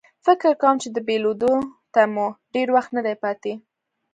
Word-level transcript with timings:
فکر 0.25 0.51
کوم 0.61 0.75
چې 0.81 0.87
له 0.95 1.01
بېلېدو 1.07 1.53
ته 1.93 2.01
مو 2.13 2.27
ډېر 2.53 2.67
وخت 2.75 2.89
نه 2.97 3.01
دی 3.05 3.15
پاتې. 3.23 3.53